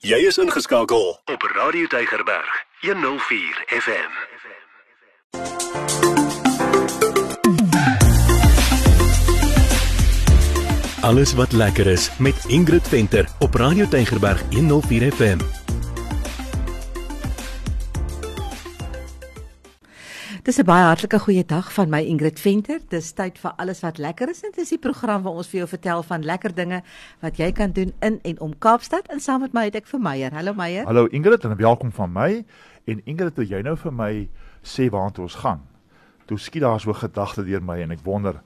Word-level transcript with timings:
Jy 0.00 0.16
is 0.24 0.38
ingeskakel 0.40 1.10
op 1.28 1.42
Radio 1.54 1.86
Tygerberg 1.86 2.64
104 2.80 3.64
FM. 3.66 4.10
Alles 11.00 11.34
wat 11.34 11.52
lekker 11.52 11.86
is 11.86 12.10
met 12.18 12.44
Ingrid 12.46 12.88
Venter 12.88 13.28
op 13.38 13.54
Radio 13.54 13.88
Tygerberg 13.88 14.42
104 14.50 15.12
FM. 15.12 15.59
Dis 20.42 20.56
'n 20.58 20.64
baie 20.64 20.84
hartlike 20.84 21.18
goeie 21.18 21.44
dag 21.44 21.72
van 21.72 21.88
my 21.88 22.00
Ingrid 22.00 22.40
Venter. 22.40 22.80
Dis 22.88 23.12
tyd 23.12 23.38
vir 23.38 23.52
alles 23.56 23.80
wat 23.80 23.98
lekker 23.98 24.28
is 24.30 24.42
en 24.42 24.52
dis 24.56 24.68
die 24.68 24.78
program 24.78 25.22
waar 25.22 25.32
ons 25.32 25.48
vir 25.48 25.58
jou 25.58 25.68
vertel 25.68 26.02
van 26.02 26.24
lekker 26.24 26.54
dinge 26.54 26.82
wat 27.20 27.36
jy 27.36 27.52
kan 27.52 27.72
doen 27.72 27.92
in 28.00 28.18
en 28.22 28.40
om 28.40 28.58
Kaapstad 28.58 29.06
en 29.08 29.20
saam 29.20 29.40
met 29.40 29.52
my 29.52 29.64
het 29.64 29.74
ek 29.74 29.86
vir 29.86 30.00
Meyer. 30.00 30.32
Hallo 30.32 30.54
Meyer. 30.54 30.84
Hallo 30.84 31.06
Ingrid 31.06 31.44
en 31.44 31.56
welkom 31.56 31.92
van 31.92 32.12
my. 32.12 32.44
En 32.84 33.00
Ingrid, 33.04 33.34
toe 33.34 33.44
jy 33.44 33.60
nou 33.62 33.76
vir 33.76 33.92
my 33.92 34.28
sê 34.62 34.88
waartoe 34.88 35.22
ons 35.22 35.34
gaan. 35.34 35.60
Toe 36.26 36.38
skiet 36.38 36.62
daar 36.62 36.80
so 36.80 36.92
gedagte 36.92 37.44
deur 37.44 37.62
my 37.62 37.80
en 37.80 37.90
ek 37.90 38.00
wonder 38.02 38.40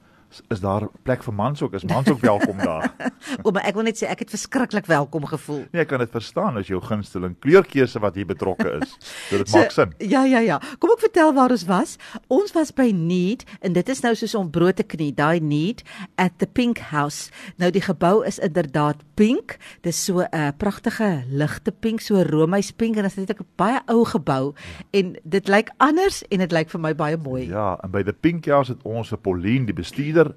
is 0.49 0.61
daar 0.61 0.89
plek 1.03 1.23
vir 1.23 1.35
mans 1.35 1.63
ook? 1.63 1.75
Is 1.75 1.85
mans 1.85 2.09
ook 2.09 2.21
welkom 2.21 2.59
daar? 2.59 2.93
Ouma, 3.47 3.63
ek 3.67 3.75
wil 3.79 3.87
net 3.89 3.99
sê 4.01 4.09
ek 4.11 4.25
het 4.25 4.33
verskriklik 4.33 4.87
welkom 4.87 5.27
gevoel. 5.31 5.65
Nee, 5.73 5.85
ek 5.85 5.91
kan 5.93 6.03
dit 6.03 6.11
verstaan 6.11 6.59
as 6.61 6.71
jou 6.71 6.81
gunsteling 6.85 7.37
kleurkeuse 7.45 8.01
wat 8.03 8.15
hier 8.19 8.29
betrokke 8.29 8.79
is. 8.81 8.97
So 9.29 9.39
dit 9.43 9.51
so, 9.51 9.59
maak 9.59 9.75
sin. 9.75 9.95
Ja, 9.99 10.25
ja, 10.25 10.43
ja. 10.45 10.61
Kom 10.83 10.95
ek 10.95 11.05
vertel 11.07 11.35
waar 11.37 11.55
ons 11.55 11.67
was. 11.71 11.97
Ons 12.33 12.55
was 12.57 12.73
by 12.75 12.91
Need 12.95 13.45
en 13.61 13.77
dit 13.77 13.89
is 13.95 14.03
nou 14.05 14.15
soos 14.19 14.35
om 14.39 14.51
brood 14.51 14.79
te 14.81 14.87
knie, 14.87 15.13
daai 15.15 15.41
Need 15.41 15.85
at 16.21 16.39
the 16.43 16.47
Pink 16.47 16.81
House. 16.91 17.31
Nou 17.61 17.71
die 17.75 17.85
gebou 17.85 18.23
is 18.27 18.41
inderdaad 18.43 19.03
pink. 19.19 19.59
Dis 19.87 20.05
so 20.05 20.21
'n 20.21 20.29
uh, 20.33 20.51
pragtige 20.57 21.25
ligte 21.29 21.73
pink, 21.73 22.01
so 22.01 22.23
romeis 22.23 22.73
pink 22.73 22.97
en 22.97 23.03
dit 23.03 23.19
is 23.19 23.35
'n 23.35 23.47
baie 23.57 23.81
ou 23.89 24.05
gebou 24.05 24.55
en 24.91 25.17
dit 25.23 25.49
lyk 25.49 25.71
anders 25.79 26.23
en 26.31 26.39
dit 26.39 26.53
lyk 26.53 26.71
vir 26.71 26.81
my 26.81 26.95
baie 26.95 27.17
mooi. 27.17 27.49
Ja, 27.49 27.79
en 27.83 27.91
by 27.91 28.03
the 28.03 28.13
Pink 28.13 28.47
House 28.47 28.73
het 28.73 28.83
ons 28.83 29.13
'n 29.13 29.21
Pauline 29.21 29.67
die 29.67 29.75
bestuurder 29.75 30.24
Pieter 30.25 30.35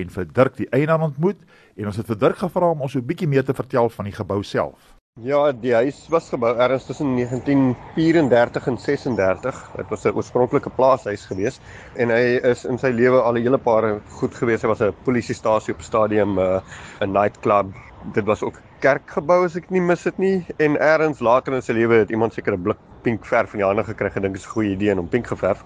en 0.00 0.10
vir 0.14 0.30
Dirk 0.36 0.56
die 0.58 0.68
eienaar 0.70 1.02
ontmoet 1.08 1.40
en 1.76 1.90
ons 1.90 1.98
het 1.98 2.06
vir 2.06 2.18
Dirk 2.18 2.40
gevra 2.44 2.70
om 2.70 2.82
ons 2.82 2.94
'n 2.96 3.06
bietjie 3.06 3.28
meer 3.28 3.44
te 3.44 3.54
vertel 3.54 3.88
van 3.88 4.04
die 4.04 4.14
gebou 4.14 4.42
self. 4.42 4.96
Ja, 5.20 5.52
die 5.52 5.74
huis 5.74 6.08
was 6.08 6.28
gebou 6.28 6.56
ergens 6.56 6.86
tussen 6.86 7.16
1934 7.16 8.66
en 8.66 8.78
36. 8.78 9.70
Dit 9.76 9.88
was 9.88 10.04
'n 10.04 10.14
oorspronklike 10.14 10.70
plaashuis 10.70 11.26
gewees 11.26 11.60
en 11.96 12.08
hy 12.08 12.38
is 12.42 12.64
in 12.64 12.78
sy 12.78 12.90
lewe 12.90 13.20
al 13.20 13.34
'n 13.34 13.42
hele 13.42 13.58
paar 13.58 14.00
goed 14.08 14.34
gewees. 14.34 14.62
Hy 14.62 14.68
was 14.68 14.80
'n 14.80 14.94
polisiestasie 15.04 15.74
op 15.74 15.82
stadium, 15.82 16.38
uh, 16.38 16.60
'n 17.00 17.12
nightclub. 17.12 17.74
Dit 18.14 18.24
was 18.24 18.42
ook 18.42 18.60
kerkgebou 18.80 19.44
as 19.44 19.56
ek 19.56 19.70
nie 19.70 19.80
mis 19.80 20.02
dit 20.02 20.18
nie 20.18 20.46
en 20.58 20.76
ergens 20.76 21.20
later 21.20 21.54
in 21.54 21.62
sy 21.62 21.72
lewe 21.72 21.94
het 21.94 22.10
iemand 22.10 22.32
seker 22.32 22.54
'n 22.54 22.62
blik 22.62 22.78
pink 23.02 23.24
verf 23.26 23.54
in 23.54 23.60
die 23.60 23.66
hande 23.66 23.84
gekry 23.84 24.10
en 24.14 24.22
dink 24.22 24.34
dit 24.34 24.42
is 24.42 24.48
'n 24.48 24.54
goeie 24.54 24.70
idee 24.70 24.98
om 24.98 25.08
pink 25.08 25.26
geverf. 25.26 25.64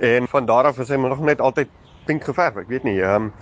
En 0.00 0.26
van 0.28 0.46
daar 0.46 0.64
af 0.64 0.78
is 0.78 0.88
hy 0.88 0.96
nog 0.96 1.20
net 1.20 1.40
altyd 1.40 1.68
pink 2.06 2.26
geverf. 2.26 2.60
Ek 2.62 2.70
weet 2.72 2.86
nie, 2.86 2.98
ehm 3.02 3.30
um, 3.30 3.32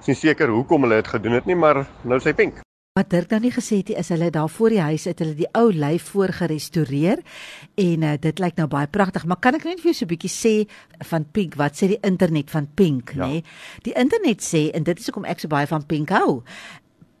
is 0.00 0.12
nie 0.12 0.20
seker 0.28 0.52
hoekom 0.52 0.84
hulle 0.86 1.00
dit 1.00 1.08
gedoen 1.16 1.34
het 1.38 1.46
nie, 1.48 1.56
maar 1.58 1.86
nou 2.06 2.18
sê 2.22 2.34
pink. 2.36 2.60
Wat 2.96 3.10
Dirk 3.12 3.32
nou 3.34 3.42
nie 3.44 3.52
gesê 3.52 3.82
het, 3.82 3.90
is 3.92 4.08
hulle 4.08 4.30
daar 4.32 4.48
voor 4.48 4.72
die 4.72 4.80
huis 4.80 5.04
het 5.04 5.18
hulle 5.20 5.34
die 5.36 5.48
ou 5.58 5.66
lyf 5.72 6.12
voor 6.14 6.32
gerestoreer 6.32 7.20
en 7.76 8.06
uh, 8.08 8.14
dit 8.20 8.40
lyk 8.40 8.56
nou 8.56 8.68
baie 8.72 8.88
pragtig, 8.88 9.26
maar 9.28 9.40
kan 9.42 9.58
ek 9.58 9.66
net 9.68 9.82
vir 9.82 9.90
jou 9.90 9.98
so 9.98 10.06
'n 10.06 10.12
bietjie 10.14 10.32
sê 10.32 10.54
van 11.10 11.26
pink, 11.28 11.58
wat 11.60 11.76
sê 11.76 11.90
die 11.92 12.00
internet 12.00 12.50
van 12.50 12.68
pink, 12.74 13.12
ja. 13.12 13.26
nê? 13.26 13.42
Die 13.84 13.92
internet 13.92 14.40
sê 14.40 14.70
en 14.72 14.84
dit 14.84 14.98
is 14.98 15.10
hoekom 15.10 15.28
ek 15.28 15.44
so 15.44 15.48
baie 15.48 15.66
van 15.66 15.84
pink 15.84 16.08
hou. 16.08 16.42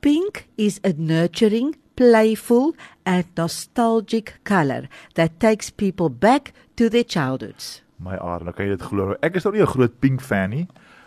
Pink 0.00 0.46
is 0.56 0.80
a 0.84 0.92
nurturing, 0.96 1.76
playful 1.96 2.72
and 3.04 3.26
nostalgic 3.36 4.38
color 4.44 4.88
that 5.14 5.40
takes 5.40 5.70
people 5.70 6.08
back 6.08 6.52
to 6.76 6.88
their 6.88 7.04
childhoods 7.04 7.82
my 7.98 8.16
aard. 8.20 8.44
Nou 8.44 8.54
kan 8.54 8.66
jy 8.66 8.76
dit 8.76 8.88
glo. 8.90 9.14
Ek 9.24 9.36
is 9.38 9.44
nou 9.44 9.54
nie 9.54 9.62
'n 9.62 9.72
groot 9.72 10.00
pink 10.00 10.20
fan 10.20 10.50
nie. 10.50 10.66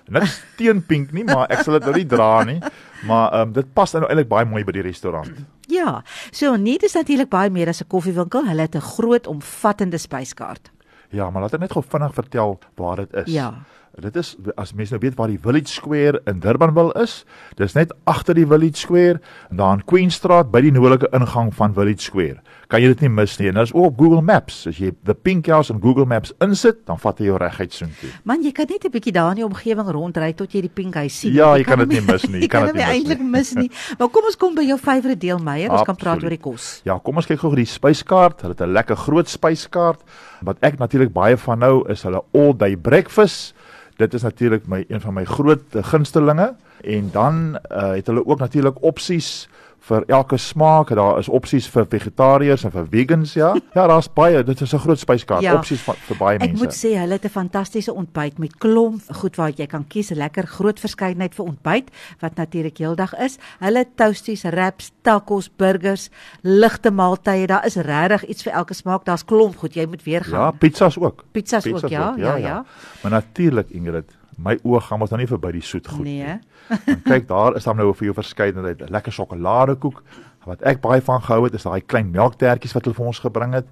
Niks 0.10 0.42
teen 0.58 0.82
pink 0.86 1.12
nie, 1.12 1.24
maar 1.24 1.48
ek 1.50 1.64
sal 1.64 1.78
dit 1.80 1.88
nou 1.88 1.96
nie 1.96 2.06
dra 2.06 2.44
nie. 2.44 2.60
Maar 3.08 3.32
ehm 3.32 3.48
um, 3.48 3.54
dit 3.54 3.74
pas 3.74 3.94
nou 3.94 4.04
eintlik 4.08 4.28
baie 4.28 4.46
mooi 4.46 4.64
by 4.64 4.72
die 4.72 4.82
restaurant. 4.82 5.32
Ja. 5.68 6.02
So 6.32 6.56
nie 6.56 6.78
dis 6.82 6.94
natuurlik 6.98 7.30
baie 7.30 7.50
meer 7.50 7.70
as 7.70 7.82
'n 7.82 7.88
koffiewinkel. 7.88 8.46
Hulle 8.46 8.62
het 8.62 8.76
'n 8.76 8.82
groot 8.82 9.28
omvattende 9.28 9.98
spyskaart. 9.98 10.72
Ja, 11.10 11.30
maar 11.30 11.42
laat 11.42 11.54
ek 11.54 11.60
net 11.60 11.72
gou 11.72 11.84
vinnig 11.84 12.14
vertel 12.14 12.60
waar 12.76 12.96
dit 12.96 13.14
is. 13.14 13.34
Ja. 13.34 13.54
Dit 14.00 14.16
is 14.16 14.36
as 14.56 14.74
mense 14.74 14.94
nou 14.96 15.02
weet 15.04 15.18
waar 15.20 15.32
die 15.32 15.40
Village 15.42 15.74
Square 15.74 16.22
in 16.30 16.40
Durbanville 16.40 16.94
is, 17.02 17.26
dis 17.60 17.76
net 17.76 17.94
agter 18.10 18.38
die 18.38 18.48
Village 18.48 18.80
Square 18.80 19.20
en 19.50 19.60
daar 19.60 19.80
in 19.80 19.86
Queenstraat 19.86 20.52
by 20.52 20.62
die 20.62 20.72
noordelike 20.72 21.12
ingang 21.16 21.52
van 21.56 21.74
Village 21.74 22.08
Square 22.08 22.40
kan 22.70 22.84
jy 22.84 22.92
dit 22.92 23.02
nie 23.08 23.10
mis 23.10 23.34
nie. 23.42 23.48
En 23.50 23.58
dit 23.58 23.66
is 23.66 23.72
ook 23.74 23.88
op 23.90 23.96
Google 23.98 24.22
Maps. 24.26 24.62
As 24.70 24.78
jy 24.78 24.92
the 25.08 25.16
Pink 25.18 25.48
House 25.50 25.74
in 25.74 25.80
Google 25.82 26.06
Maps 26.10 26.32
insit, 26.46 26.84
dan 26.86 27.00
vat 27.02 27.22
hy 27.22 27.30
jou 27.32 27.38
reguit 27.42 27.74
soontoe. 27.74 28.12
Man, 28.30 28.44
jy 28.46 28.52
kan 28.54 28.70
net 28.70 28.86
'n 28.86 28.94
bietjie 28.94 29.14
daar 29.14 29.32
in 29.34 29.42
die 29.42 29.46
omgewing 29.46 29.90
rondry 29.90 30.34
tot 30.34 30.54
jy 30.54 30.62
die 30.62 30.70
Pink 30.70 30.94
House 30.94 31.16
sien. 31.18 31.34
Ja, 31.34 31.56
jy, 31.56 31.64
jy 31.64 31.66
kan 31.66 31.80
dit 31.80 31.90
nie 31.90 32.02
mis 32.02 32.28
nie. 32.30 32.42
Jy 32.42 32.48
kan 32.54 32.66
dit 32.68 32.76
nie 32.76 32.86
eintlik 32.86 33.22
mis 33.22 33.54
nie. 33.56 33.70
Maar 34.00 34.10
kom 34.10 34.24
ons 34.24 34.38
kom 34.38 34.56
by 34.56 34.62
jou 34.62 34.78
favourite 34.78 35.20
deel, 35.20 35.40
Meyer. 35.40 35.72
Ons 35.72 35.84
kan 35.84 35.96
praat 35.96 36.24
oor 36.24 36.30
die 36.30 36.38
kos. 36.38 36.82
Ja, 36.86 37.00
kom 37.00 37.18
ons 37.18 37.26
kyk 37.26 37.40
gou 37.40 37.50
oor 37.50 37.58
die 37.58 37.66
spyskaart. 37.66 38.42
Hulle 38.42 38.54
het 38.54 38.62
'n 38.62 38.74
lekker 38.74 38.96
groot 38.96 39.28
spyskaart. 39.28 40.00
Wat 40.46 40.58
ek 40.62 40.78
natuurlik 40.78 41.12
baie 41.14 41.38
van 41.38 41.60
nou 41.60 41.90
is 41.90 42.04
hulle 42.04 42.22
all 42.34 42.54
day 42.54 42.78
breakfast. 42.78 43.56
Dit 44.00 44.14
is 44.14 44.22
natuurlik 44.22 44.68
my 44.68 44.86
een 44.88 45.02
van 45.02 45.14
my 45.14 45.26
groot 45.26 45.62
gunstelinge. 45.72 46.54
En 46.82 47.10
dan 47.12 47.60
uh, 47.72 47.92
het 47.92 48.08
hulle 48.08 48.26
ook 48.26 48.40
natuurlik 48.40 48.84
opsies 48.84 49.50
vir 49.80 50.04
elke 50.08 50.38
smaak. 50.38 50.94
Daar 50.96 51.20
is 51.20 51.30
opsies 51.30 51.68
vir 51.72 51.86
vegetariërs 51.90 52.66
en 52.68 52.72
vir 52.72 52.88
vegans, 52.92 53.34
ja. 53.34 53.54
Ja, 53.78 53.88
daar's 53.88 54.10
baie. 54.14 54.44
Dit 54.44 54.62
is 54.62 54.74
'n 54.74 54.80
groot 54.80 55.00
spyskaart. 55.00 55.42
Ja, 55.42 55.56
opsies 55.56 55.82
vir, 55.82 55.96
vir 56.08 56.18
baie 56.18 56.38
mense. 56.38 56.54
Ek 56.54 56.60
moet 56.60 56.76
sê 56.76 56.98
hulle 56.98 57.14
het 57.14 57.26
'n 57.26 57.30
fantastiese 57.30 57.94
ontbyt 57.94 58.40
met 58.40 58.58
klomp 58.58 59.02
goed 59.22 59.36
waar 59.36 59.52
jy 59.56 59.68
kan 59.68 59.88
kies, 59.88 60.12
'n 60.12 60.18
lekker 60.18 60.48
groot 60.48 60.80
verskeidenheid 60.80 61.36
vir 61.36 61.46
ontbyt 61.46 61.90
wat 62.20 62.36
natuurlik 62.36 62.78
heeldag 62.78 63.16
is. 63.18 63.38
Hulle 63.60 63.86
toasties, 63.96 64.44
wraps, 64.44 64.92
tacos, 65.02 65.50
burgers, 65.58 66.10
ligte 66.42 66.92
maaltye. 66.92 67.48
Daar 67.48 67.66
is 67.66 67.76
regtig 67.76 68.26
iets 68.26 68.44
vir 68.44 68.54
elke 68.54 68.74
smaak. 68.74 69.06
Daar's 69.06 69.26
klomp 69.26 69.58
goed. 69.58 69.74
Jy 69.74 69.86
moet 69.86 70.04
weer 70.04 70.24
gaan. 70.24 70.40
Ja, 70.40 70.52
pizzas 70.52 70.98
ook. 70.98 71.24
Pizzas, 71.32 71.64
pizzas 71.64 71.84
ook, 71.84 71.90
ja, 71.90 72.10
ook, 72.12 72.18
ja, 72.18 72.26
ja, 72.26 72.36
ja, 72.36 72.48
ja. 72.48 72.66
Maar 73.02 73.12
natuurlik 73.12 73.70
Ingrid, 73.70 74.19
my 74.44 74.56
oë 74.64 74.82
gaan 74.88 75.02
mos 75.02 75.12
nou 75.14 75.20
nie 75.22 75.30
verby 75.30 75.52
die 75.58 75.66
soet 75.66 75.88
goed 75.92 76.08
nee. 76.08 76.40
nie. 76.40 76.80
En 76.94 77.04
kyk, 77.12 77.28
daar 77.30 77.58
is 77.60 77.68
dan 77.68 77.80
nou 77.80 77.92
vir 77.94 78.10
jou 78.10 78.18
verskeidenheid, 78.18 78.86
lekker 78.90 79.16
sjokoladekoek. 79.16 80.02
Wat 80.48 80.64
ek 80.68 80.82
baie 80.82 81.04
van 81.04 81.22
gehou 81.26 81.44
het, 81.46 81.58
is 81.58 81.68
daai 81.68 81.82
klein 81.84 82.14
melktertjies 82.14 82.74
wat 82.78 82.88
hulle 82.88 82.98
vir 82.98 83.10
ons 83.12 83.22
gebring 83.26 83.56
het. 83.58 83.68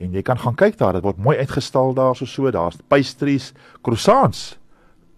En 0.00 0.12
jy 0.14 0.22
kan 0.26 0.38
gaan 0.38 0.56
kyk 0.60 0.78
daar, 0.80 0.98
dit 0.98 1.06
word 1.06 1.20
mooi 1.20 1.38
uitgestal 1.40 1.94
daar 1.96 2.16
so 2.16 2.28
so. 2.28 2.50
Daar's 2.52 2.78
pastries, 2.92 3.52
croissants 3.82 4.59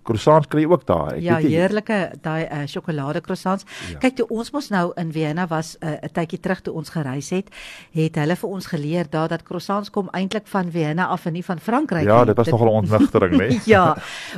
croissants 0.02 0.48
kry 0.48 0.64
ook 0.64 0.86
daar. 0.86 1.14
Ek 1.16 1.22
ja, 1.22 1.36
heerlike 1.42 1.98
daai 2.22 2.46
uh, 2.46 2.62
sjokolade 2.66 3.20
croissants. 3.20 3.66
Ja. 3.90 3.98
Kyk 4.02 4.16
toe 4.20 4.26
ons 4.34 4.50
mos 4.54 4.70
nou 4.72 4.92
in 5.00 5.12
Vienna 5.12 5.46
was 5.50 5.76
eh, 5.80 5.88
'n 5.88 6.04
uh, 6.04 6.12
tydjie 6.12 6.40
terug 6.40 6.60
toe 6.60 6.74
ons 6.74 6.90
gereis 6.90 7.30
het, 7.30 7.50
het 7.92 8.16
hulle 8.16 8.36
vir 8.36 8.48
ons 8.48 8.66
geleer 8.66 9.06
daar 9.10 9.28
dat 9.28 9.42
croissants 9.42 9.90
kom 9.90 10.08
eintlik 10.12 10.46
van 10.46 10.70
Vienna 10.70 11.06
af 11.06 11.26
en 11.26 11.32
nie 11.32 11.44
van 11.44 11.58
Frankryk 11.58 12.04
ja, 12.04 12.12
nie. 12.12 12.18
Ja, 12.18 12.24
dit 12.24 12.36
was 12.36 12.48
nogal 12.48 12.66
'n 12.66 12.82
ontnigtering, 12.82 13.36
né? 13.40 13.60
ja. 13.64 13.96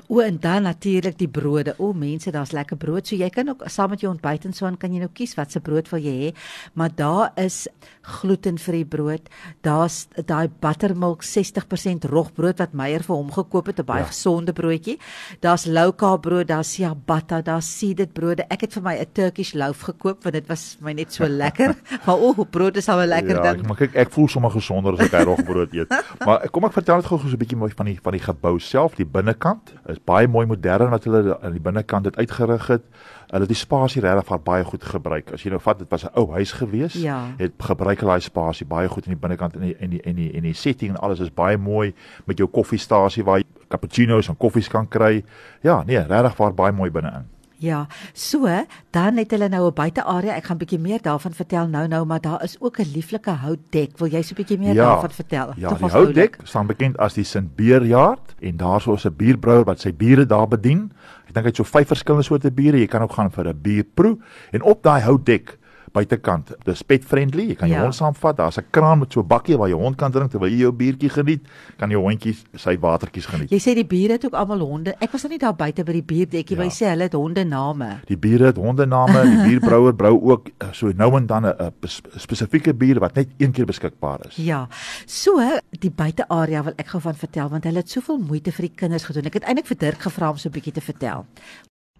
O 0.08 0.20
en 0.20 0.38
dan 0.40 0.62
natuurlik 0.62 1.18
die 1.18 1.28
brode. 1.28 1.74
O 1.78 1.92
mense, 1.92 2.30
daar's 2.30 2.52
lekker 2.52 2.76
brood. 2.76 3.06
So 3.06 3.16
jy 3.16 3.30
kan 3.30 3.48
ook 3.48 3.62
saam 3.66 3.90
met 3.90 4.00
jou 4.00 4.12
ontbyt 4.12 4.44
en 4.44 4.52
so 4.52 4.66
aan 4.66 4.76
kan 4.76 4.92
jy 4.92 4.98
nou 4.98 5.10
kies 5.12 5.34
watse 5.34 5.60
brood 5.60 5.88
wil 5.88 6.00
jy 6.00 6.14
hê. 6.14 6.34
Maar 6.72 6.90
daar 6.94 7.32
is 7.34 7.68
glutenvrye 8.02 8.84
brood. 8.84 9.28
Daar's 9.60 10.06
daai 10.26 10.48
buttermilk 10.60 11.24
60% 11.24 12.08
rogbrood 12.10 12.58
wat 12.58 12.72
Meyer 12.72 13.02
vir 13.02 13.16
hom 13.16 13.30
gekoop 13.32 13.66
het, 13.66 13.80
'n 13.80 13.84
baie 13.84 14.04
ja. 14.04 14.06
gesonde 14.06 14.52
broodjie. 14.52 14.98
Daar 15.40 15.53
daar's 15.62 15.94
carb 15.96 16.22
brood, 16.22 16.48
daar's 16.48 16.72
ciabatta, 16.74 17.40
daar's 17.42 17.78
seeded 17.78 18.12
brode. 18.12 18.44
Ek 18.50 18.60
het 18.66 18.72
vir 18.72 18.82
my 18.82 18.94
'n 18.98 19.06
Turkish 19.12 19.54
loaf 19.54 19.80
gekoop 19.80 20.24
want 20.24 20.34
dit 20.34 20.46
was 20.48 20.76
vir 20.78 20.84
my 20.84 20.92
net 20.92 21.12
so 21.12 21.26
lekker. 21.26 21.74
maar 22.06 22.16
o, 22.16 22.34
oh, 22.36 22.44
brood 22.50 22.76
is 22.76 22.88
al 22.88 23.00
'n 23.00 23.08
lekker 23.08 23.36
ja, 23.36 23.52
ding. 23.52 23.66
Maar 23.66 23.76
kyk, 23.76 23.94
ek 23.94 24.10
voel 24.10 24.28
sommer 24.28 24.50
gesonder 24.50 24.92
as 24.92 25.06
ek 25.06 25.12
hy 25.12 25.24
rogbrood 25.24 25.72
eet. 25.72 25.88
maar 26.26 26.48
kom 26.50 26.64
ek 26.64 26.72
vertel 26.72 26.96
net 26.96 27.06
gou 27.06 27.18
so 27.18 27.28
'n 27.28 27.38
bietjie 27.38 27.58
mooi 27.58 27.72
van 27.76 27.86
die 27.86 27.98
van 28.02 28.12
die 28.12 28.22
gebou 28.22 28.58
self, 28.58 28.94
die 28.94 29.06
binnekant. 29.06 29.74
Is 29.86 29.98
baie 30.04 30.28
mooi 30.28 30.46
modern 30.46 30.90
wat 30.90 31.04
hulle 31.04 31.38
aan 31.40 31.52
die 31.52 31.60
binnekant 31.60 32.04
dit 32.04 32.16
uitgerig 32.16 32.66
het. 32.66 32.82
Hulle 33.30 33.40
het 33.46 33.48
die 33.48 33.58
spasie 33.58 34.02
regtig 34.02 34.26
vir 34.28 34.42
baie 34.44 34.64
goed 34.64 34.84
gebruik. 34.84 35.32
As 35.32 35.42
jy 35.42 35.50
nou 35.50 35.60
vat, 35.60 35.78
dit 35.78 35.90
was 35.90 36.04
'n 36.04 36.12
ou 36.14 36.30
huis 36.32 36.52
gewees. 36.52 36.94
Ja. 36.94 37.34
Het 37.38 37.52
gebruik 37.58 38.00
hulle 38.00 38.12
daai 38.12 38.20
spasie 38.20 38.66
baie 38.66 38.88
goed 38.88 39.06
in 39.06 39.12
die 39.12 39.20
binnekant 39.20 39.54
en 39.54 39.60
die 39.60 39.76
en 39.76 39.90
die 39.90 40.02
en 40.02 40.14
die 40.14 40.32
en 40.32 40.42
die 40.42 40.54
setting 40.54 40.90
en 40.90 40.96
alles 40.96 41.20
is 41.20 41.34
baie 41.34 41.58
mooi 41.58 41.94
met 42.26 42.38
jou 42.38 42.48
koffiestasie 42.48 43.24
waar 43.24 43.38
jy 43.38 43.44
cappuccino's 43.68 44.28
en 44.28 44.36
koffies 44.36 44.68
kan 44.68 44.88
kry. 44.88 45.24
Ja, 45.62 45.82
nee, 45.82 45.98
regtig 45.98 46.54
baie 46.54 46.72
mooi 46.72 46.90
binne-in. 46.90 47.33
Ja, 47.58 47.86
so 48.12 48.48
dan 48.90 49.16
het 49.16 49.30
hulle 49.30 49.48
nou 49.48 49.66
'n 49.68 49.74
buitearea. 49.74 50.34
Ek 50.34 50.44
gaan 50.44 50.58
bietjie 50.58 50.78
meer 50.78 51.02
daarvan 51.02 51.32
vertel 51.32 51.68
nou-nou, 51.68 52.04
maar 52.04 52.20
daar 52.20 52.42
is 52.42 52.56
ook 52.60 52.78
'n 52.78 52.90
lieflike 52.94 53.30
houtdek. 53.30 53.98
Wil 53.98 54.08
jy 54.08 54.22
so 54.22 54.32
'n 54.32 54.36
bietjie 54.36 54.58
meer 54.58 54.74
ja, 54.74 54.84
daarvan 54.84 55.10
vertel? 55.10 55.52
Ja, 55.56 55.74
die 55.74 55.88
houtdek 55.88 56.38
staan 56.42 56.66
bekend 56.66 56.98
as 56.98 57.14
die 57.14 57.24
St 57.24 57.54
Beerjaard 57.56 58.34
en 58.40 58.56
daarso 58.56 58.94
is 58.94 59.04
'n 59.04 59.16
bierbrouwer 59.16 59.64
wat 59.64 59.80
sy 59.80 59.94
biere 59.94 60.26
daar 60.26 60.48
bedien. 60.48 60.92
Ek 61.28 61.34
dink 61.34 61.46
hy 61.46 61.50
het 61.50 61.56
so 61.56 61.64
vyf 61.64 61.86
verskillende 61.86 62.24
soorte 62.24 62.50
biere. 62.50 62.78
Jy 62.78 62.86
kan 62.86 63.02
ook 63.02 63.12
gaan 63.12 63.30
vir 63.30 63.48
'n 63.48 63.60
bierproe 63.62 64.18
en 64.50 64.62
op 64.62 64.82
daai 64.82 65.00
houtdek 65.02 65.58
buitekant. 65.94 66.50
Dis 66.66 66.82
pet 66.82 67.04
friendly. 67.06 67.46
Jy 67.52 67.54
kan 67.60 67.68
jou 67.70 67.78
Ja. 67.78 67.82
hond 67.86 67.94
saamvat. 67.94 68.36
Daar's 68.36 68.58
'n 68.58 68.66
kraan 68.70 68.98
met 68.98 69.12
so 69.12 69.20
'n 69.20 69.26
bakkie 69.26 69.56
waar 69.56 69.68
jou 69.68 69.80
hond 69.80 69.96
kan 69.96 70.10
drink 70.10 70.30
terwyl 70.30 70.50
jy 70.50 70.58
jou 70.58 70.72
biertjie 70.72 71.08
geniet. 71.10 71.42
Kan 71.78 71.90
jou 71.90 72.00
hondjie 72.02 72.36
sy 72.56 72.76
watertjies 72.78 73.26
geniet. 73.26 73.50
Jy 73.50 73.58
sê 73.58 73.74
die 73.74 73.84
bure 73.86 74.12
het 74.12 74.24
ook 74.24 74.32
almal 74.34 74.58
honde. 74.58 74.94
Ek 75.00 75.12
was 75.12 75.22
nog 75.22 75.30
nie 75.30 75.38
daar 75.38 75.54
buite 75.54 75.84
by 75.84 75.92
die 75.92 76.02
buurdekkie, 76.02 76.56
Ja. 76.56 76.62
maar 76.62 76.66
jy 76.66 76.84
sê 76.84 76.88
hulle 76.90 77.02
het 77.02 77.12
honde 77.12 77.44
name. 77.44 78.00
Die 78.06 78.16
biere 78.18 78.46
het 78.46 78.56
hondename, 78.56 79.22
die 79.22 79.42
bierbrouwer 79.60 79.94
brou 79.94 80.20
ook 80.30 80.48
eh, 80.58 80.68
so 80.72 80.90
nou 80.96 81.16
en 81.16 81.26
dan 81.26 81.44
'n 81.46 81.72
spesifieke 82.16 82.74
bier 82.74 82.98
wat 83.00 83.14
net 83.14 83.28
een 83.38 83.52
keer 83.52 83.66
beskikbaar 83.66 84.18
is. 84.28 84.36
Ja. 84.36 84.68
So, 85.06 85.40
die 85.70 85.90
buitearea 85.90 86.62
wil 86.64 86.72
ek 86.76 86.86
gou 86.88 87.00
van 87.00 87.14
vertel 87.14 87.48
want 87.48 87.64
hulle 87.64 87.78
het 87.78 87.90
soveel 87.90 88.18
moeite 88.18 88.52
vir 88.52 88.66
die 88.68 88.74
kinders 88.76 89.04
gedoen. 89.04 89.24
Ek 89.26 89.34
het 89.34 89.44
eintlik 89.44 89.66
vir 89.66 89.76
Dirk 89.78 90.00
gevra 90.00 90.30
om 90.30 90.36
so 90.36 90.48
'n 90.48 90.52
bietjie 90.52 90.72
te 90.72 90.80
vertel. 90.80 91.24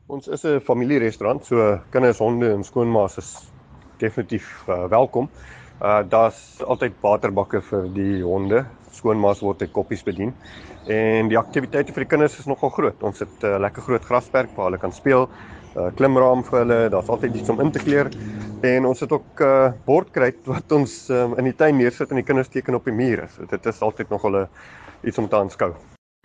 Ons 0.07 0.29
is 0.29 0.45
'n 0.45 0.61
familierestaurant, 0.61 1.45
so 1.47 1.81
kinders, 1.91 2.19
honde 2.19 2.53
en 2.53 2.63
skoonmaas 2.65 3.17
is 3.19 3.43
definitief 4.05 4.49
uh, 4.69 4.85
welkom. 4.93 5.29
Uh 5.83 6.03
daar's 6.09 6.39
altyd 6.63 6.95
waterbakke 7.03 7.61
vir 7.71 7.89
die 7.97 8.23
honde. 8.23 8.65
Skoonmaas 8.95 9.43
word 9.43 9.65
met 9.65 9.73
koppies 9.75 10.05
bedien. 10.07 10.31
En 10.87 11.31
die 11.33 11.39
aktiwiteite 11.41 11.95
vir 11.97 12.05
die 12.05 12.11
kinders 12.13 12.39
is 12.39 12.49
nogal 12.51 12.71
groot. 12.77 13.03
Ons 13.03 13.25
het 13.25 13.43
'n 13.43 13.57
uh, 13.57 13.61
lekker 13.67 13.83
groot 13.83 14.05
grasperk 14.05 14.53
waar 14.57 14.71
hulle 14.71 14.79
kan 14.79 14.93
speel. 14.93 15.29
'n 15.75 15.81
uh, 15.81 15.91
Klimraam 15.97 16.45
vir 16.45 16.59
hulle, 16.59 16.89
daar's 16.91 17.09
altyd 17.09 17.35
iets 17.35 17.51
om 17.51 17.61
in 17.61 17.71
te 17.71 17.83
kleer. 17.83 18.11
En 18.63 18.87
ons 18.87 19.01
het 19.01 19.13
ook 19.13 19.41
'n 19.41 19.45
uh, 19.45 19.73
bordkruit 19.85 20.47
wat 20.55 20.73
ons 20.73 21.09
um, 21.09 21.35
in 21.39 21.45
die 21.45 21.57
tuin 21.57 21.77
neersit 21.77 22.11
en 22.11 22.17
die 22.17 22.29
kinders 22.31 22.49
teken 22.49 22.75
op 22.75 22.85
die 22.85 22.95
mure. 22.95 23.27
So 23.29 23.47
dit 23.47 23.67
is 23.67 23.81
altyd 23.81 24.09
nogal 24.09 24.37
'n 24.37 24.49
iets 25.03 25.19
om 25.19 25.29
te 25.29 25.37
aanskou. 25.37 25.75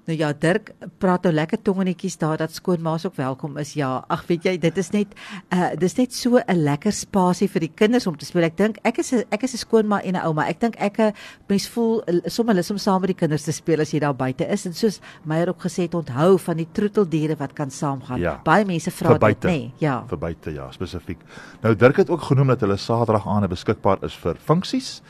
Nou 0.10 0.18
ja, 0.18 0.32
Dirk 0.34 0.72
praat 0.98 1.28
nou 1.28 1.32
lekker 1.36 1.60
tongenetjies 1.62 2.16
daar 2.18 2.40
dat 2.42 2.54
skoonmaas 2.56 3.04
ook 3.06 3.14
welkom 3.20 3.60
is. 3.62 3.76
Ja, 3.78 3.92
ag 4.10 4.24
weet 4.26 4.48
jy, 4.48 4.56
dit 4.58 4.78
is 4.82 4.90
net 4.96 5.14
uh 5.54 5.68
dis 5.78 5.94
net 6.00 6.16
so 6.18 6.40
'n 6.40 6.64
lekker 6.66 6.92
spasie 6.92 7.48
vir 7.48 7.68
die 7.68 7.72
kinders 7.76 8.08
om 8.08 8.18
te 8.18 8.26
speel. 8.26 8.44
Ek 8.44 8.58
dink 8.58 8.80
ek 8.84 8.98
is 8.98 9.14
'n 9.14 9.24
ek 9.30 9.44
is 9.44 9.54
'n 9.54 9.58
skoonma 9.58 10.02
en 10.02 10.16
'n 10.16 10.26
ouma. 10.26 10.48
Ek 10.48 10.60
dink 10.60 10.76
ek 10.80 11.00
'n 11.00 11.14
mens 11.48 11.68
voel 11.70 12.02
eh, 12.08 12.22
sommer 12.26 12.56
lus 12.56 12.72
om 12.72 12.78
saam 12.78 13.02
met 13.02 13.10
die 13.10 13.20
kinders 13.22 13.44
te 13.44 13.52
speel 13.52 13.82
as 13.82 13.92
jy 13.92 14.00
daar 14.00 14.16
buite 14.16 14.50
is 14.50 14.66
en 14.66 14.74
soos 14.74 15.00
Meyer 15.26 15.50
ook 15.50 15.62
gesê 15.62 15.84
het, 15.84 15.94
onthou 15.94 16.40
van 16.40 16.58
die 16.58 16.68
troeteldiere 16.72 17.36
wat 17.38 17.54
kan 17.54 17.70
saamgaan. 17.70 18.20
Ja. 18.20 18.42
Baie 18.44 18.66
mense 18.66 18.92
vra 18.92 19.18
dit, 19.18 19.44
nê? 19.44 19.50
Nee, 19.50 19.74
ja. 19.78 20.04
vir 20.08 20.18
buite 20.18 20.52
ja, 20.52 20.72
spesifiek. 20.72 21.20
Nou 21.62 21.76
Dirk 21.76 21.98
het 21.98 22.10
ook 22.10 22.22
genoem 22.22 22.48
dat 22.48 22.62
hulle 22.62 22.78
Saterdag 22.78 23.28
aande 23.28 23.48
beskikbaar 23.48 24.04
is 24.04 24.16
vir 24.16 24.36
funksies. 24.36 25.02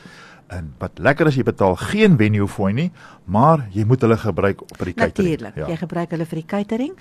En 0.50 0.72
wat 0.82 0.98
lekker 0.98 1.30
is 1.30 1.36
jy 1.38 1.44
betaal 1.46 1.76
geen 1.78 2.16
venue 2.18 2.48
fooi 2.50 2.72
nie, 2.74 2.88
maar 3.30 3.62
jy 3.70 3.84
moet 3.86 4.02
hulle 4.02 4.16
gebruik 4.18 4.64
op 4.66 4.72
die 4.82 4.94
catering. 4.96 5.14
Natuurlik. 5.14 5.56
Ja. 5.62 5.68
Jy 5.70 5.76
gebruik 5.84 6.10
hulle 6.16 6.26
vir 6.26 6.40
die 6.42 6.48
catering. 6.54 6.94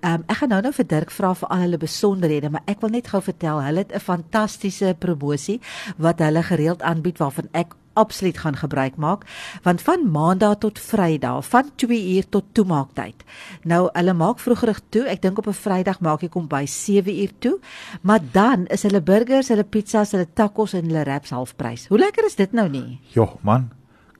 Ehm 0.00 0.22
um, 0.22 0.26
ek 0.32 0.40
gaan 0.40 0.54
nou 0.54 0.60
nou 0.64 0.72
vir 0.72 0.88
Dirk 0.94 1.12
vra 1.12 1.34
vir 1.36 1.52
al 1.52 1.64
hulle 1.66 1.80
besonderhede, 1.84 2.50
maar 2.50 2.64
ek 2.70 2.80
wil 2.80 2.94
net 2.96 3.12
gou 3.12 3.20
vertel, 3.22 3.60
hulle 3.60 3.84
het 3.84 3.92
'n 3.92 4.00
fantastiese 4.00 4.96
promosie 4.98 5.60
wat 5.98 6.18
hulle 6.18 6.42
gereeld 6.42 6.82
aanbied 6.82 7.18
waarvan 7.18 7.48
ek 7.52 7.76
absoluut 7.94 8.38
gaan 8.38 8.56
gebruik 8.56 8.96
maak 8.96 9.24
want 9.62 9.82
van 9.82 10.10
maandag 10.10 10.58
tot 10.58 10.78
vrydag 10.78 11.44
van 11.48 11.70
2 11.76 12.16
uur 12.16 12.28
tot 12.28 12.44
toemaaktyd. 12.52 13.24
Nou 13.62 13.88
hulle 13.92 14.12
maak 14.12 14.38
vroegerig 14.38 14.80
toe. 14.88 15.04
Ek 15.08 15.22
dink 15.22 15.38
op 15.38 15.46
'n 15.46 15.52
Vrydag 15.52 16.00
maak 16.00 16.20
jy 16.20 16.28
kom 16.28 16.48
by 16.48 16.66
7 16.66 17.20
uur 17.22 17.32
toe. 17.38 17.58
Maar 18.02 18.20
dan 18.32 18.66
is 18.66 18.82
hulle 18.82 19.00
burgers, 19.00 19.48
hulle 19.48 19.64
pizzas, 19.64 20.12
hulle 20.12 20.26
tacos 20.34 20.74
en 20.74 20.84
hulle 20.84 21.04
wraps 21.04 21.30
halfprys. 21.30 21.86
Hoe 21.88 21.98
lekker 21.98 22.24
is 22.24 22.34
dit 22.34 22.52
nou 22.52 22.68
nie? 22.68 23.00
Joh, 23.14 23.34
man. 23.40 23.70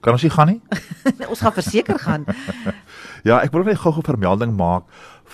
Kan 0.01 0.13
ons 0.13 0.21
nie 0.21 0.31
gaan 0.31 0.47
nie? 0.47 0.61
Ons 1.31 1.39
gaan 1.39 1.53
verseker 1.53 1.99
gaan. 1.99 2.25
Ja, 3.25 3.39
ek 3.41 3.51
wil 3.51 3.63
net 3.65 3.79
gou-gou 3.81 4.03
vermelding 4.05 4.51
maak 4.53 4.83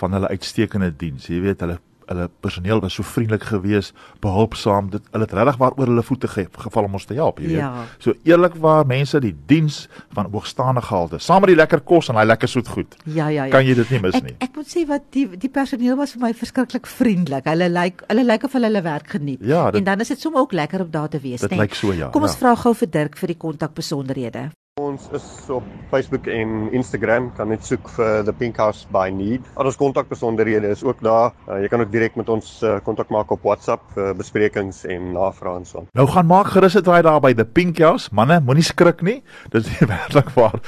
van 0.00 0.12
hulle 0.12 0.28
uitstekende 0.32 0.96
diens. 0.96 1.26
Jy 1.28 1.40
weet, 1.44 1.60
hulle 1.60 1.76
hulle 2.12 2.28
personeel 2.44 2.80
was 2.84 2.94
so 2.94 3.02
vriendelik 3.02 3.42
geweest, 3.48 3.94
behulpsaam. 4.22 4.90
Dit 4.92 5.02
hulle 5.12 5.24
het 5.26 5.32
regtig 5.36 5.56
waaroor 5.60 5.86
hulle 5.90 6.02
voete 6.06 6.28
ge, 6.28 6.46
geval 6.66 6.84
om 6.88 6.94
ons 6.98 7.04
te 7.08 7.14
help, 7.18 7.38
jy 7.42 7.46
weet. 7.52 7.56
Ja. 7.58 7.72
So 7.98 8.14
eerlikwaar 8.28 8.86
mense 8.86 9.20
die 9.20 9.34
diens 9.50 9.88
van 10.14 10.30
hoogstaande 10.32 10.82
gehalte, 10.84 11.18
saam 11.18 11.40
met 11.44 11.52
die 11.54 11.56
lekker 11.58 11.80
kos 11.80 12.08
en 12.12 12.14
daai 12.20 12.26
lekker 12.26 12.48
soet 12.48 12.68
goed. 12.68 12.96
Ja, 13.04 13.28
ja, 13.28 13.44
ja. 13.44 13.50
Kan 13.50 13.66
jy 13.66 13.74
dit 13.74 13.90
nie 13.90 14.00
mis 14.00 14.20
nie? 14.22 14.34
Ek 14.38 14.50
ek 14.52 14.56
moet 14.56 14.68
sê 14.68 14.86
wat 14.88 15.02
die 15.16 15.26
die 15.36 15.48
personeel 15.50 15.96
was 15.96 16.12
vir 16.12 16.20
my 16.26 16.32
verskriklik 16.34 16.86
vriendelik. 16.86 17.44
Hulle 17.48 17.68
lyk 17.72 18.02
hulle 18.08 18.24
lyk 18.28 18.44
of 18.44 18.52
hulle 18.52 18.66
hulle 18.70 18.82
werk 18.82 19.08
geniet. 19.16 19.40
Ja, 19.42 19.70
dit- 19.70 19.80
en 19.80 19.84
dan 19.84 20.00
is 20.00 20.08
dit 20.08 20.20
sommer 20.20 20.40
ook 20.40 20.52
lekker 20.52 20.80
om 20.84 20.90
daar 20.90 21.08
te 21.08 21.18
wees, 21.20 21.40
Dit 21.40 21.50
né? 21.50 21.56
lyk 21.56 21.74
so, 21.74 21.92
ja, 21.92 22.08
Kom 22.10 22.22
ons 22.22 22.32
ja. 22.32 22.38
vra 22.38 22.54
gou 22.54 22.74
vir 22.74 22.90
Dirk 22.90 23.16
vir 23.16 23.26
die 23.28 23.36
kontakbesonderhede. 23.38 24.50
Ons 24.92 25.06
is 25.16 25.26
op 25.48 25.64
Facebook 25.88 26.26
en 26.28 26.66
Instagram 26.76 27.30
kan 27.36 27.48
net 27.48 27.64
soek 27.64 27.86
vir 27.96 28.26
The 28.26 28.32
Pink 28.36 28.58
House 28.60 28.84
by 28.92 29.06
Need. 29.14 29.46
Al 29.56 29.70
ons 29.70 29.78
kontakbesonderhede 29.80 30.68
is 30.74 30.82
ook 30.84 30.98
daar. 31.00 31.30
Uh, 31.46 31.62
jy 31.62 31.70
kan 31.72 31.80
ook 31.80 31.92
direk 31.94 32.18
met 32.20 32.28
ons 32.32 32.48
uh, 32.60 32.74
kontak 32.84 33.08
maak 33.14 33.30
op 33.32 33.40
WhatsApp 33.46 33.86
vir 33.96 34.10
besprekings 34.18 34.82
en 34.92 35.06
navrae 35.14 35.62
en 35.62 35.64
so. 35.68 35.86
Nou 35.96 36.04
gaan 36.10 36.28
maak 36.28 36.50
gerus 36.52 36.76
dit 36.76 36.90
raai 36.92 37.00
daar 37.06 37.22
by 37.24 37.32
the 37.38 37.46
Pink 37.48 37.80
House. 37.80 38.10
Manne, 38.12 38.36
moenie 38.44 38.64
skrik 38.66 39.00
nie. 39.06 39.22
Dit 39.54 39.62
is 39.64 39.70
nie 39.72 39.88
werklik 39.94 40.28
waar 40.36 40.58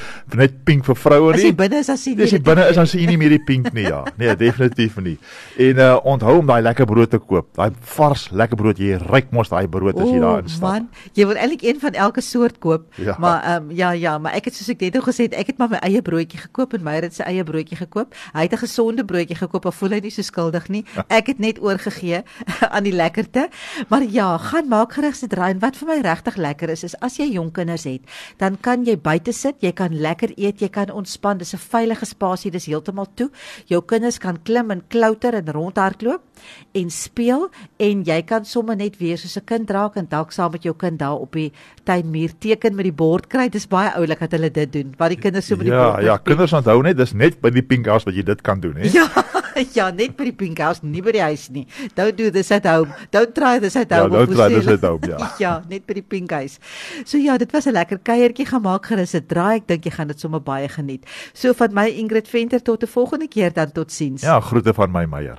net 0.41 0.57
pink 0.65 0.89
vir 0.89 0.97
vroue 0.99 1.35
As 1.35 1.43
nie. 1.43 1.51
jy 1.51 1.59
binne 1.61 1.83
is 1.85 1.93
as 1.93 2.07
jy 2.09 2.15
Dis 2.23 2.33
jy 2.39 2.41
binne 2.49 2.65
is 2.71 2.81
dan 2.81 2.89
sien 2.89 3.05
jy 3.05 3.11
nie 3.13 3.21
meer 3.21 3.37
die 3.37 3.43
pink 3.45 3.69
nie 3.77 3.85
ja. 3.91 4.01
Nee, 4.21 4.33
definitief 4.47 4.97
nie. 5.05 5.19
En 5.69 5.85
uh 5.85 5.91
onthou 6.15 6.39
om 6.41 6.49
daai 6.49 6.63
lekker 6.65 6.89
brood 6.89 7.13
te 7.13 7.21
koop. 7.21 7.53
Daai 7.61 7.77
vars 7.99 8.31
lekker 8.33 8.57
brood, 8.61 8.81
jy 8.81 8.97
ryk 9.05 9.29
mos 9.37 9.53
daai 9.53 9.69
brood 9.69 10.01
as 10.01 10.09
jy 10.09 10.25
daar 10.25 10.41
instap. 10.47 10.65
man, 10.65 10.89
jy 11.13 11.29
wil 11.29 11.37
eintlik 11.37 11.69
een 11.69 11.85
van 11.85 12.01
elke 12.09 12.25
soort 12.25 12.59
koop. 12.65 12.89
Ja. 12.97 13.21
Maar 13.21 13.41
ehm 13.45 13.69
um, 13.69 13.71
ja 13.77 13.93
ja, 13.93 14.14
maar 14.19 14.35
ek 14.35 14.45
het 14.45 14.55
soos 14.55 14.69
ek 14.69 14.81
net 14.81 14.95
nou 14.95 15.03
gesê 15.05 15.29
het, 15.29 15.35
ek 15.35 15.47
het 15.47 15.59
maar 15.59 15.71
my 15.71 15.81
eie 15.83 16.03
broodjie 16.03 16.39
gekoop 16.39 16.75
en 16.75 16.83
Meyer 16.83 17.03
het 17.03 17.15
sy 17.15 17.23
eie 17.23 17.45
broodjie 17.45 17.77
gekoop. 17.77 18.15
Hy 18.35 18.43
het 18.43 18.53
'n 18.53 18.63
gesonde 18.67 19.05
broodjie 19.05 19.37
gekoop, 19.37 19.65
of 19.65 19.75
voel 19.75 19.91
hy 19.91 20.01
nie 20.01 20.11
so 20.11 20.23
skuldig 20.23 20.69
nie. 20.69 20.85
Ek 21.09 21.27
het 21.27 21.39
net 21.39 21.61
oorgegee 21.63 22.23
aan 22.75 22.85
die 22.85 22.93
lekkerte. 22.93 23.49
Maar 23.89 24.03
ja, 24.03 24.39
gaan 24.39 24.69
maak 24.69 24.93
gerus 24.93 25.21
dit 25.21 25.31
draai 25.31 25.51
en 25.51 25.59
wat 25.59 25.77
vir 25.77 25.89
my 25.89 26.01
regtig 26.01 26.37
lekker 26.37 26.69
is 26.71 26.85
is 26.85 26.95
as 27.01 27.17
jy 27.17 27.33
jonk 27.33 27.55
kinders 27.55 27.85
het, 27.85 28.03
dan 28.39 28.57
kan 28.61 28.85
jy 28.85 28.97
buite 28.97 29.33
sit, 29.33 29.57
jy 29.61 29.73
kan 29.73 29.95
lekker 29.95 30.33
eet, 30.37 30.61
jy 30.61 30.69
kan 30.69 30.91
ontspan. 30.91 31.39
Dis 31.39 31.55
'n 31.55 31.59
veilige 31.59 32.05
spasie, 32.05 32.51
dis 32.51 32.67
heeltemal 32.67 33.07
toe. 33.15 33.31
Jou 33.67 33.83
kinders 33.83 34.19
kan 34.19 34.43
klim 34.43 34.71
en 34.71 34.83
klouter 34.89 35.35
en 35.35 35.53
rondhardloop 35.53 36.23
en 36.73 36.91
speel 36.91 37.51
en 37.79 38.03
jy 38.05 38.23
kan 38.23 38.45
sommer 38.45 38.77
net 38.77 38.99
weer 38.99 39.19
soos 39.19 39.37
'n 39.37 39.45
kind 39.45 39.71
raak 39.71 39.97
en 39.97 40.07
dalk 40.09 40.33
saam 40.33 40.51
met 40.53 40.63
jou 40.63 40.75
kind 40.75 40.99
daar 40.99 41.19
op 41.19 41.33
die 41.33 41.53
tuinmuur 41.85 42.33
teken 42.39 42.75
met 42.75 42.85
die 42.85 42.93
bord 42.93 43.27
kry. 43.27 43.49
Dis 43.49 43.67
baie 43.67 43.91
oulik 44.05 44.21
dat 44.27 44.37
hulle 44.37 44.51
dit 44.55 44.73
doen. 44.73 44.95
Wat 45.01 45.15
die 45.15 45.19
kinders 45.19 45.47
so 45.51 45.57
met 45.57 45.67
die 45.67 45.73
Ja, 45.75 46.01
ja, 46.01 46.17
kinders 46.23 46.53
onthou 46.53 46.81
net 46.85 46.97
dis 47.01 47.13
net 47.17 47.41
by 47.43 47.51
die 47.51 47.63
Pink 47.65 47.87
House 47.91 48.05
wat 48.09 48.15
jy 48.15 48.23
dit 48.23 48.41
kan 48.47 48.61
doen, 48.61 48.77
hè. 48.77 48.91
Ja, 48.93 49.09
ja, 49.79 49.91
net 49.95 50.17
by 50.19 50.25
die 50.25 50.35
pink 50.35 50.59
house, 50.59 50.81
nie 50.83 51.03
by 51.03 51.13
die 51.15 51.23
huis 51.23 51.49
nie. 51.55 51.67
Don't 51.95 52.17
do 52.19 52.31
this 52.35 52.51
at 52.51 52.65
home. 52.67 52.91
Don't 53.15 53.35
try 53.37 53.59
this 53.63 53.77
at 53.79 53.91
Ja, 53.91 54.01
home. 54.03 54.11
don't 54.17 54.29
of 54.29 54.35
try 54.37 54.49
this 54.51 54.67
at 54.67 54.83
home, 54.83 55.07
ja. 55.07 55.31
ja, 55.45 55.53
net 55.71 55.87
by 55.87 55.95
die 55.95 56.03
pink 56.03 56.31
huis. 56.35 56.59
So 57.05 57.19
ja, 57.19 57.37
dit 57.39 57.53
was 57.55 57.67
'n 57.67 57.73
lekker 57.73 57.99
kuiertjie 58.03 58.47
gemaak 58.47 58.87
gerus. 58.87 59.13
Dit 59.15 59.29
draai, 59.29 59.57
ek 59.63 59.69
dink 59.69 59.85
jy 59.85 59.91
gaan 59.95 60.09
dit 60.09 60.21
sommer 60.21 60.41
baie 60.43 60.69
geniet. 60.69 61.07
So 61.33 61.53
van 61.55 61.73
my 61.73 61.87
Ingrid 61.89 62.29
Venter 62.29 62.63
tot 62.63 62.83
'n 62.83 62.87
volgende 62.91 63.29
keer 63.29 63.53
dan 63.53 63.73
totsiens. 63.73 64.23
Ja, 64.23 64.41
groete 64.41 64.75
van 64.75 64.91
my 64.91 65.05
Meyer. 65.07 65.39